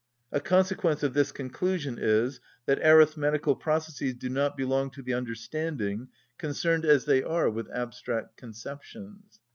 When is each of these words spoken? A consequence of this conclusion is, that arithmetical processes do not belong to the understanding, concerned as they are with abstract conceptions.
A 0.31 0.39
consequence 0.39 1.03
of 1.03 1.13
this 1.13 1.31
conclusion 1.31 1.99
is, 2.01 2.39
that 2.65 2.79
arithmetical 2.79 3.55
processes 3.55 4.15
do 4.15 4.29
not 4.31 4.57
belong 4.57 4.89
to 4.93 5.03
the 5.03 5.13
understanding, 5.13 6.07
concerned 6.39 6.85
as 6.85 7.05
they 7.05 7.21
are 7.21 7.51
with 7.51 7.69
abstract 7.69 8.35
conceptions. 8.35 9.39